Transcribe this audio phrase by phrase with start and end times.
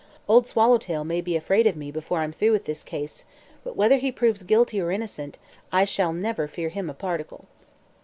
[0.27, 3.23] Old Swallowtail may be afraid of me, before I'm through with this case,
[3.63, 5.37] but whether he proves guilty or innocent
[5.71, 7.45] I shall never fear him a particle."